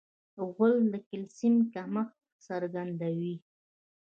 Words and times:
غول 0.53 0.75
د 0.93 0.95
کلسیم 1.09 1.55
کمښت 1.73 2.17
څرګندوي. 2.47 3.35